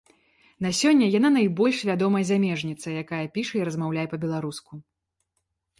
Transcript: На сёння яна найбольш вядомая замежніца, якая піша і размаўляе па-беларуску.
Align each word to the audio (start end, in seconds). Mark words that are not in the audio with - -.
На 0.65 0.69
сёння 0.79 1.09
яна 1.17 1.29
найбольш 1.35 1.77
вядомая 1.89 2.23
замежніца, 2.31 2.87
якая 3.03 3.23
піша 3.37 3.55
і 3.61 3.65
размаўляе 3.69 4.07
па-беларуску. 4.17 4.71